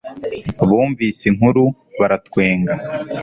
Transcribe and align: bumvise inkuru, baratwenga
bumvise 0.69 1.23
inkuru, 1.31 1.63
baratwenga 1.99 2.73